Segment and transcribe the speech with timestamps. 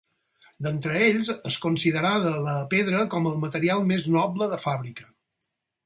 [0.67, 5.11] D'entre ells és considerada la pedra com el material més noble de fàbrica.